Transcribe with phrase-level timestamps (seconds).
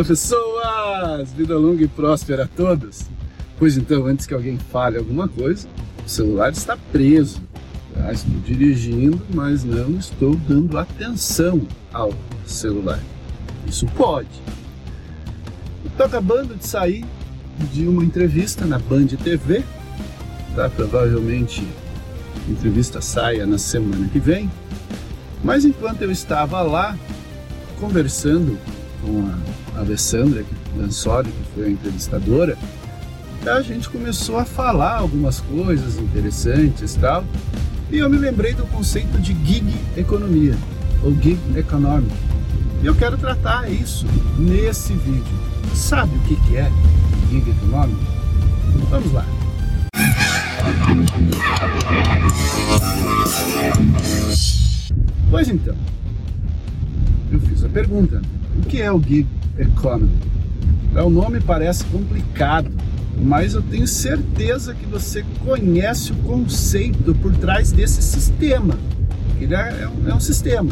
[0.00, 1.32] Fala pessoas!
[1.32, 3.02] Vida longa e próspera a todos!
[3.58, 5.68] Pois então, antes que alguém fale alguma coisa,
[6.06, 7.42] o celular está preso.
[8.10, 12.14] Estou dirigindo, mas não estou dando atenção ao
[12.46, 12.98] celular.
[13.66, 14.30] Isso pode.
[15.84, 17.04] Estou acabando de sair
[17.70, 19.62] de uma entrevista na Band TV.
[20.56, 20.70] Tá?
[20.70, 21.62] Provavelmente
[22.48, 24.50] a entrevista saia na semana que vem.
[25.44, 26.96] Mas enquanto eu estava lá
[27.78, 28.58] conversando
[29.02, 30.44] com a Alessandra
[30.76, 32.56] Lansori, que foi a entrevistadora,
[33.46, 37.24] a gente começou a falar algumas coisas interessantes e tal.
[37.90, 40.54] E eu me lembrei do conceito de gig economia,
[41.02, 42.10] ou gig economy.
[42.82, 44.06] E eu quero tratar isso
[44.38, 45.24] nesse vídeo.
[45.74, 46.70] Sabe o que, é
[47.30, 47.96] gig economy?
[48.90, 49.24] Vamos lá.
[55.30, 55.76] Pois então,
[57.32, 58.20] eu fiz a pergunta:
[58.58, 59.26] o que é o gig
[59.60, 60.10] economy?
[60.94, 62.70] O nome parece complicado,
[63.16, 68.76] mas eu tenho certeza que você conhece o conceito por trás desse sistema.
[69.40, 70.70] Ele é, é, um, é um sistema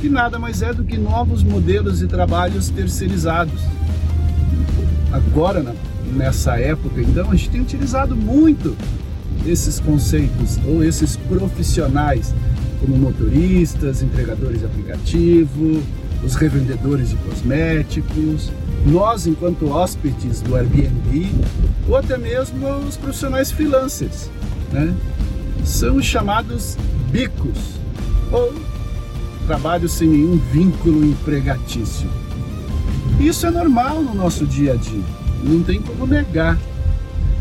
[0.00, 3.60] que nada mais é do que novos modelos de trabalhos terceirizados.
[5.10, 5.74] Agora,
[6.14, 8.76] nessa época, então, a gente tem utilizado muito
[9.46, 12.34] esses conceitos ou esses profissionais
[12.80, 15.82] como motoristas, entregadores de aplicativo,
[16.24, 18.50] os revendedores de cosméticos,
[18.86, 21.30] nós enquanto hóspedes do Airbnb
[21.88, 24.30] ou até mesmo os profissionais freelancers,
[24.72, 24.94] né?
[25.64, 26.76] São os chamados
[27.10, 27.76] bicos
[28.30, 28.54] ou
[29.46, 32.08] trabalho sem nenhum vínculo empregatício.
[33.18, 35.02] Isso é normal no nosso dia a dia,
[35.42, 36.58] não tem como negar.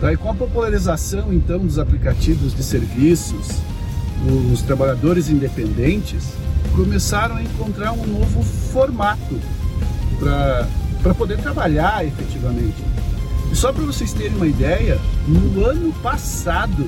[0.00, 0.12] Tá?
[0.12, 3.48] E com a popularização então dos aplicativos de serviços,
[4.52, 6.32] os trabalhadores independentes
[6.74, 9.38] começaram a encontrar um novo formato
[10.18, 12.82] para poder trabalhar efetivamente.
[13.50, 16.86] E só para vocês terem uma ideia, no ano passado,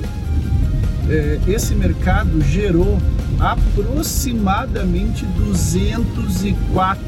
[1.09, 2.99] é, esse mercado gerou
[3.38, 6.99] aproximadamente 204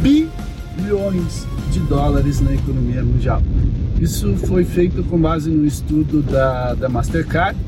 [0.00, 3.42] bilhões de dólares na economia mundial.
[4.00, 7.58] Isso foi feito com base no estudo da, da Mastercard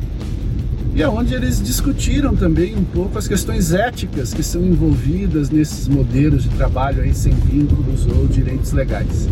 [0.96, 6.44] e onde eles discutiram também um pouco as questões éticas que são envolvidas nesses modelos
[6.44, 9.28] de trabalho aí sem vínculos ou direitos legais.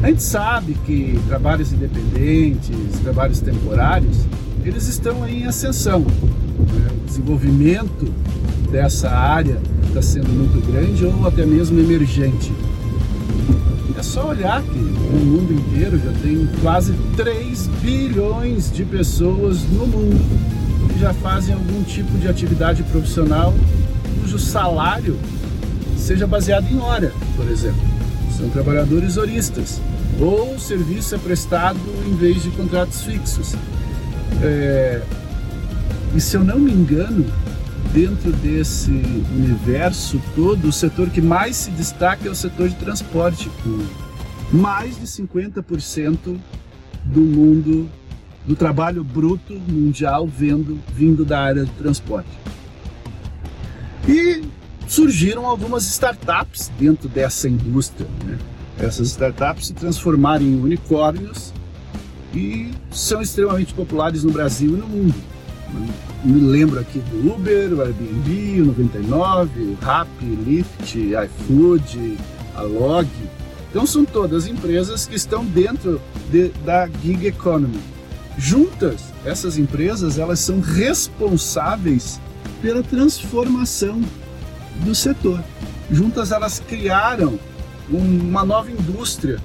[0.00, 4.16] A gente sabe que trabalhos independentes, trabalhos temporários,
[4.64, 6.02] eles estão em ascensão.
[6.02, 6.88] Né?
[7.02, 8.14] O desenvolvimento
[8.70, 9.58] dessa área
[9.88, 12.52] está sendo muito grande ou até mesmo emergente.
[13.98, 19.84] É só olhar que no mundo inteiro já tem quase 3 bilhões de pessoas no
[19.84, 20.55] mundo
[20.96, 23.52] que já fazem algum tipo de atividade profissional
[24.22, 25.18] cujo salário
[25.96, 27.80] seja baseado em hora, por exemplo.
[28.36, 29.80] São trabalhadores horistas.
[30.18, 33.54] Ou o serviço é prestado em vez de contratos fixos.
[34.42, 35.02] É...
[36.14, 37.26] E se eu não me engano,
[37.92, 43.50] dentro desse universo todo, o setor que mais se destaca é o setor de transporte,
[43.62, 46.38] com mais de 50%
[47.04, 47.86] do mundo
[48.46, 52.30] do trabalho bruto mundial vendo, vindo da área de transporte.
[54.08, 54.42] E
[54.86, 58.08] surgiram algumas startups dentro dessa indústria.
[58.24, 58.38] Né?
[58.78, 61.52] Essas startups se transformaram em unicórnios
[62.34, 65.14] e são extremamente populares no Brasil e no mundo.
[66.24, 72.16] Me lembro aqui do Uber, o Airbnb, o 99, o Rappi, Lyft, iFood,
[72.54, 73.08] a Log.
[73.70, 77.78] Então são todas empresas que estão dentro de, da gig economy,
[78.38, 82.20] Juntas, essas empresas elas são responsáveis
[82.60, 84.02] pela transformação
[84.84, 85.42] do setor.
[85.90, 87.38] Juntas elas criaram
[87.88, 89.38] uma nova indústria,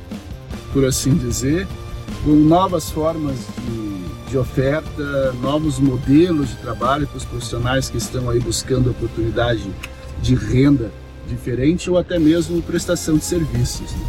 [0.73, 1.67] por assim dizer,
[2.23, 8.29] com novas formas de, de oferta, novos modelos de trabalho para os profissionais que estão
[8.29, 9.69] aí buscando oportunidade
[10.21, 10.91] de renda
[11.27, 13.91] diferente ou até mesmo prestação de serviços.
[13.91, 14.05] Né?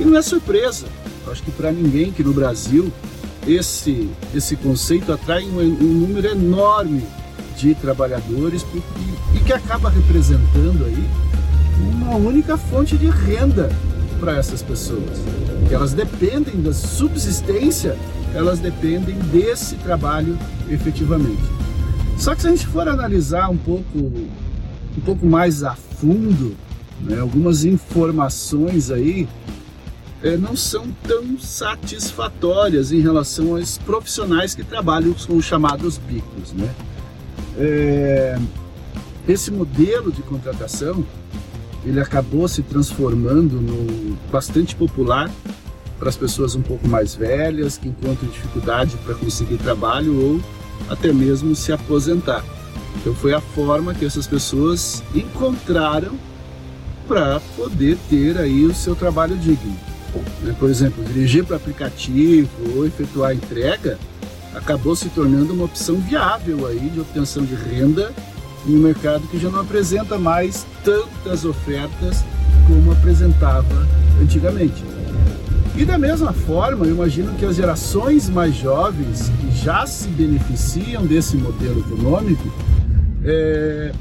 [0.00, 0.86] E não é surpresa,
[1.26, 2.92] acho que para ninguém que no Brasil
[3.46, 7.02] esse, esse conceito atrai um, um número enorme
[7.56, 11.08] de trabalhadores e, e que acaba representando aí
[11.78, 13.70] uma única fonte de renda
[14.18, 15.20] para essas pessoas.
[15.68, 17.96] Que elas dependem da subsistência,
[18.34, 20.38] elas dependem desse trabalho
[20.68, 21.42] efetivamente.
[22.18, 26.56] Só que se a gente for analisar um pouco, um pouco mais a fundo,
[27.00, 29.28] né, algumas informações aí
[30.22, 36.52] é, não são tão satisfatórias em relação aos profissionais que trabalham com os chamados bicos.
[36.52, 36.74] Né?
[37.58, 38.38] É,
[39.28, 41.04] esse modelo de contratação
[41.84, 45.30] ele acabou se transformando no bastante popular
[45.98, 50.40] para as pessoas um pouco mais velhas que encontram dificuldade para conseguir trabalho ou
[50.90, 52.44] até mesmo se aposentar.
[52.96, 56.18] Então foi a forma que essas pessoas encontraram
[57.06, 59.76] para poder ter aí o seu trabalho digno.
[60.42, 60.54] Né?
[60.58, 63.98] Por exemplo, dirigir para aplicativo ou efetuar entrega
[64.54, 68.12] acabou se tornando uma opção viável aí de obtenção de renda
[68.66, 72.24] em um mercado que já não apresenta mais tantas ofertas
[72.66, 73.86] como apresentava
[74.20, 74.82] antigamente.
[75.76, 81.04] E da mesma forma, eu imagino que as gerações mais jovens que já se beneficiam
[81.04, 82.50] desse modelo econômico
[83.22, 83.92] é,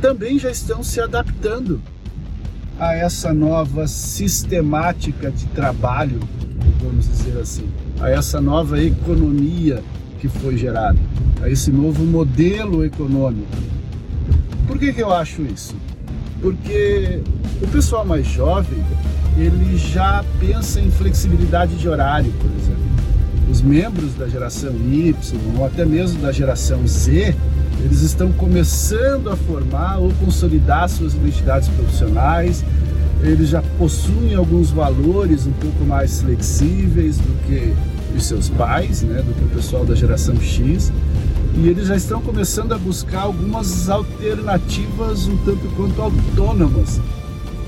[0.00, 1.82] também já estão se adaptando
[2.82, 6.18] a essa nova sistemática de trabalho,
[6.82, 7.64] vamos dizer assim,
[8.00, 9.80] a essa nova economia
[10.18, 10.98] que foi gerada,
[11.40, 13.46] a esse novo modelo econômico.
[14.66, 15.76] Por que, que eu acho isso?
[16.40, 17.20] Porque
[17.62, 18.84] o pessoal mais jovem
[19.38, 22.82] ele já pensa em flexibilidade de horário, por exemplo.
[23.48, 25.14] Os membros da geração Y
[25.56, 27.36] ou até mesmo da geração Z
[27.80, 32.64] eles estão começando a formar ou consolidar suas identidades profissionais.
[33.22, 37.74] Eles já possuem alguns valores um pouco mais flexíveis do que
[38.16, 40.92] os seus pais, né, do que o pessoal da geração X.
[41.54, 47.00] E eles já estão começando a buscar algumas alternativas um tanto quanto autônomas,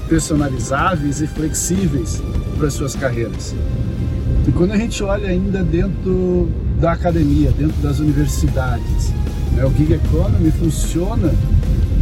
[0.09, 2.23] personalizáveis e flexíveis
[2.59, 3.55] para suas carreiras.
[4.47, 6.49] E quando a gente olha ainda dentro
[6.81, 9.13] da academia, dentro das universidades,
[9.55, 9.65] né?
[9.65, 11.33] O gig economy funciona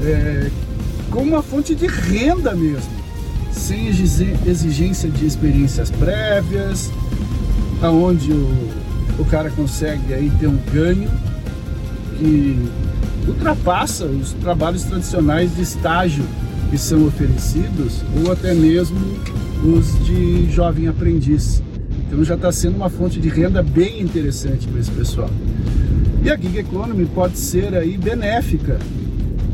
[0.03, 0.51] é,
[1.11, 2.91] como uma fonte de renda mesmo,
[3.51, 6.91] sem exigência de experiências prévias,
[7.83, 8.71] aonde o,
[9.19, 11.11] o cara consegue aí ter um ganho
[12.19, 12.59] que
[13.29, 16.25] ultrapassa os trabalhos tradicionais de estágio
[16.71, 18.99] que são oferecidos ou até mesmo
[19.63, 21.63] os de jovem aprendiz.
[22.07, 25.31] Então já está sendo uma fonte de renda bem interessante para esse pessoal.
[26.25, 28.79] E a gig economy pode ser aí benéfica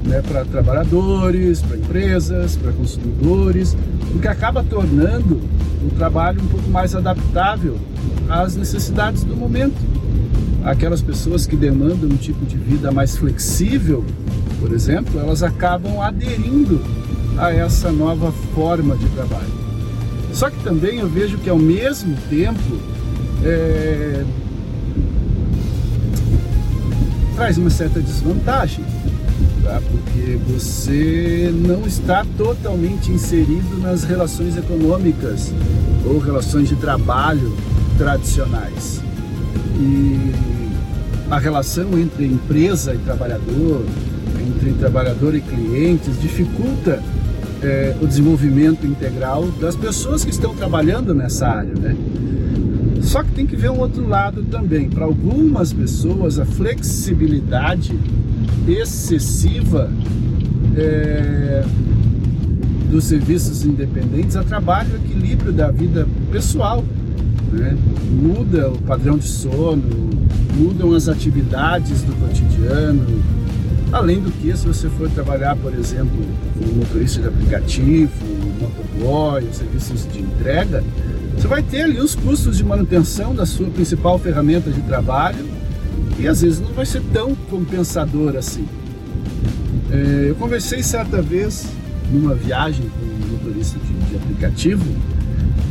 [0.04, 3.74] né, para trabalhadores, para empresas, para consumidores,
[4.14, 5.40] o que acaba tornando
[5.82, 7.78] o trabalho um pouco mais adaptável
[8.28, 9.76] às necessidades do momento.
[10.62, 14.04] Aquelas pessoas que demandam um tipo de vida mais flexível,
[14.60, 16.82] por exemplo, elas acabam aderindo
[17.38, 19.58] a essa nova forma de trabalho.
[20.34, 22.78] Só que também eu vejo que ao mesmo tempo
[23.42, 24.24] é,
[27.38, 28.84] traz uma certa desvantagem,
[29.62, 29.80] tá?
[29.92, 35.52] porque você não está totalmente inserido nas relações econômicas
[36.04, 37.56] ou relações de trabalho
[37.96, 39.00] tradicionais.
[39.78, 40.32] E
[41.30, 43.84] a relação entre empresa e trabalhador,
[44.44, 47.00] entre trabalhador e clientes, dificulta
[47.62, 51.72] é, o desenvolvimento integral das pessoas que estão trabalhando nessa área.
[51.72, 51.96] Né?
[53.08, 54.90] Só que tem que ver um outro lado também.
[54.90, 57.98] Para algumas pessoas, a flexibilidade
[58.68, 59.90] excessiva
[60.76, 61.64] é,
[62.90, 66.84] dos serviços independentes atrapalha o equilíbrio da vida pessoal.
[67.50, 67.78] Né?
[68.10, 70.10] Muda o padrão de sono,
[70.54, 73.06] mudam as atividades do cotidiano.
[73.90, 76.18] Além do que, se você for trabalhar, por exemplo,
[76.58, 78.12] como motorista de aplicativo,
[78.60, 80.84] motoboy, serviços de entrega,
[81.38, 85.48] você vai ter ali os custos de manutenção da sua principal ferramenta de trabalho
[86.18, 88.66] e às vezes não vai ser tão compensador assim.
[89.88, 91.68] É, eu conversei certa vez
[92.10, 94.84] numa viagem com um motorista de, de, aplicativo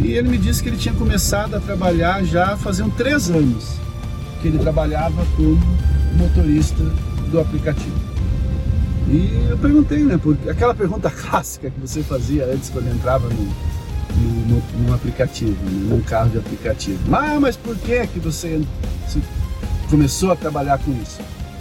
[0.02, 3.76] e ele me disse que ele tinha começado a trabalhar já faziam três anos
[4.42, 5.60] que ele trabalhava como
[6.16, 6.82] motorista
[7.30, 8.00] do aplicativo.
[9.10, 13.48] E eu perguntei, né, por aquela pergunta clássica que você fazia antes quando entrava no,
[14.48, 15.88] no, no, aplicativo, né?
[15.90, 17.00] num carro de aplicativo.
[17.14, 18.62] Ah, mas por que que você
[19.90, 21.20] começou a trabalhar com isso?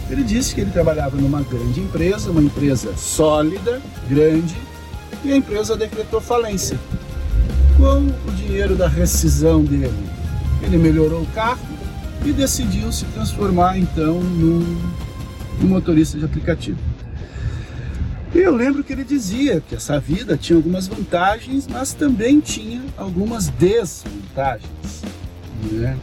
[0.09, 4.55] Ele disse que ele trabalhava numa grande empresa, uma empresa sólida, grande,
[5.23, 6.79] e a empresa decretou falência.
[7.75, 9.93] Com o dinheiro da rescisão dele,
[10.63, 11.59] ele melhorou o carro
[12.25, 14.59] e decidiu se transformar então num,
[15.61, 16.79] num motorista de aplicativo.
[18.35, 23.47] Eu lembro que ele dizia que essa vida tinha algumas vantagens, mas também tinha algumas
[23.49, 25.01] desvantagens.
[25.71, 25.97] Né?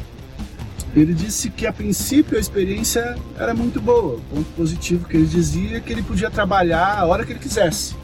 [0.96, 4.16] Ele disse que a princípio a experiência era muito boa.
[4.16, 7.40] O ponto positivo que ele dizia é que ele podia trabalhar a hora que ele
[7.40, 7.94] quisesse.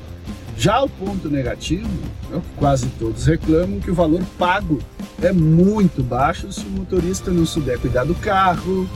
[0.57, 1.89] Já o ponto negativo,
[2.35, 4.79] é quase todos reclamam, que o valor pago
[5.23, 8.89] é muito baixo se o motorista não souber cuidar do carro,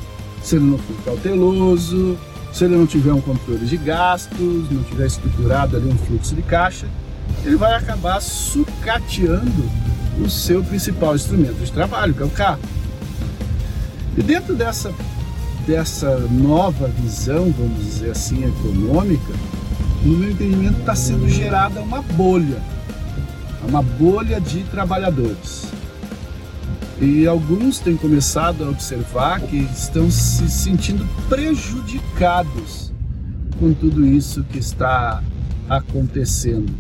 [0.43, 2.19] se ele não for cauteloso,
[2.55, 6.43] se ele não tiver um controle de gastos, não tiver estruturado ali um fluxo de
[6.43, 6.87] caixa.
[7.45, 9.69] ele vai acabar sucateando
[10.25, 12.61] o seu principal instrumento de trabalho, que é o carro.
[14.17, 14.95] E dentro dessa,
[15.67, 19.33] dessa nova visão, vamos dizer assim, econômica,
[20.05, 22.63] no meu entendimento está sendo gerada uma bolha,
[23.67, 25.67] uma bolha de trabalhadores.
[27.01, 32.93] E alguns têm começado a observar que estão se sentindo prejudicados
[33.59, 35.23] com tudo isso que está
[35.69, 36.73] acontecendo.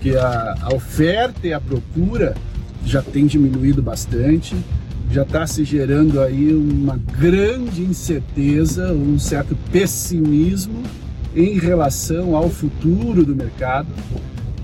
[0.00, 2.34] Que a, a oferta e a procura
[2.84, 4.54] já tem diminuído bastante,
[5.10, 10.82] já está se gerando aí uma grande incerteza, um certo pessimismo
[11.34, 13.88] em relação ao futuro do mercado.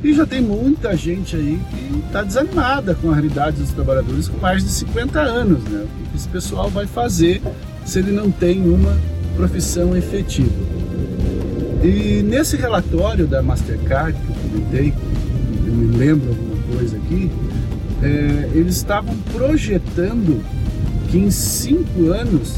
[0.02, 4.38] E já tem muita gente aí que está desanimada com a realidade dos trabalhadores com
[4.38, 5.62] mais de 50 anos.
[5.64, 5.85] Né?
[5.85, 7.42] O que esse pessoal vai fazer
[7.85, 8.97] se ele não tem uma
[9.37, 10.50] profissão efetiva?
[11.83, 14.95] E nesse relatório da Mastercard que eu comentei,
[15.66, 17.30] eu me lembro alguma coisa aqui,
[18.02, 20.42] é, eles estavam projetando
[21.11, 22.57] que em cinco anos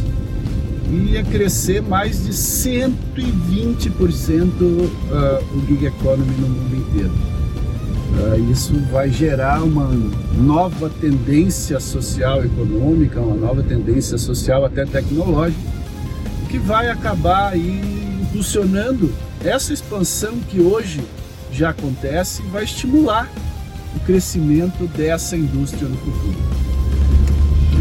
[0.93, 4.89] ia crescer mais de 120% uh,
[5.57, 7.13] o gig economy no mundo inteiro.
[8.13, 9.89] Uh, isso vai gerar uma
[10.35, 15.73] nova tendência social econômica, uma nova tendência social até tecnológica,
[16.51, 17.81] que vai acabar aí
[18.21, 19.11] impulsionando
[19.43, 21.01] essa expansão que hoje
[21.51, 23.31] já acontece e vai estimular
[23.97, 26.37] o crescimento dessa indústria no futuro.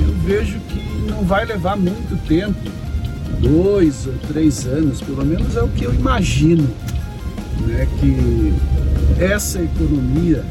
[0.07, 2.71] Eu vejo que não vai levar muito tempo,
[3.39, 6.67] dois ou três anos, pelo menos é o que eu imagino,
[7.67, 8.53] né, que
[9.21, 10.43] essa economia,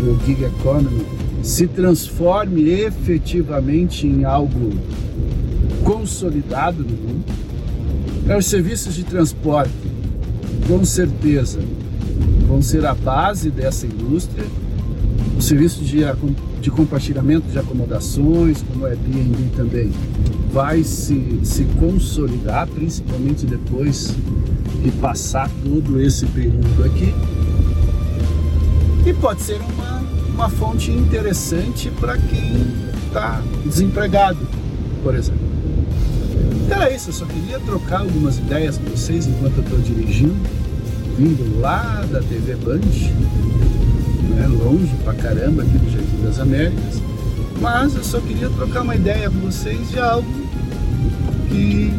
[0.00, 1.04] o gig economy,
[1.42, 4.72] se transforme efetivamente em algo
[5.84, 7.24] consolidado no mundo.
[8.28, 9.70] É, os serviços de transporte,
[10.66, 11.60] com certeza,
[12.48, 14.44] vão ser a base dessa indústria
[15.36, 15.98] o serviço de,
[16.62, 19.90] de compartilhamento de acomodações, como o Airbnb também,
[20.56, 24.14] vai se, se consolidar, principalmente depois
[24.82, 27.14] de passar todo esse período aqui.
[29.04, 32.56] E pode ser uma, uma fonte interessante para quem
[33.06, 34.38] está desempregado,
[35.02, 35.46] por exemplo.
[36.64, 40.36] Então era isso, eu só queria trocar algumas ideias com vocês enquanto eu estou dirigindo,
[41.18, 42.80] vindo lá da TV Band,
[44.34, 47.02] né, longe pra caramba aqui do Jardim das Américas,
[47.60, 50.45] mas eu só queria trocar uma ideia com vocês de algo
[51.56, 51.90] que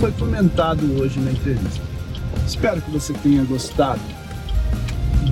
[0.00, 1.82] foi comentado hoje na entrevista.
[2.46, 4.00] Espero que você tenha gostado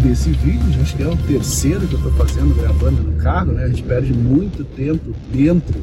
[0.02, 3.64] desse vídeo, acho que é o terceiro que eu estou fazendo gravando no carro, né?
[3.64, 5.82] A gente perde muito tempo dentro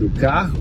[0.00, 0.58] do carro,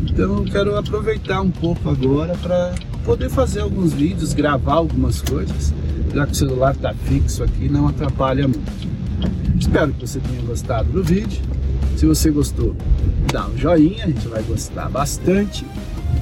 [0.00, 5.74] então eu quero aproveitar um pouco agora para poder fazer alguns vídeos, gravar algumas coisas
[6.14, 8.88] já que o celular está fixo aqui, não atrapalha muito.
[9.58, 11.42] Espero que você tenha gostado do vídeo.
[11.96, 12.74] Se você gostou,
[13.32, 15.64] dá um joinha, a gente vai gostar bastante.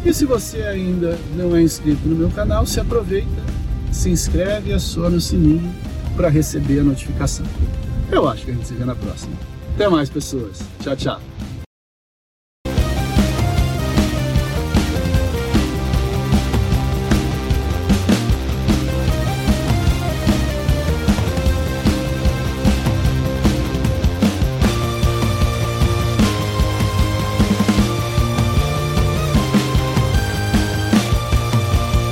[0.05, 3.43] E se você ainda não é inscrito no meu canal, se aproveita,
[3.91, 5.73] se inscreve e aciona o sininho
[6.17, 7.47] para receber a notificação.
[8.11, 9.35] Eu acho que a gente se vê na próxima.
[9.75, 10.61] Até mais, pessoas.
[10.81, 11.21] Tchau, tchau.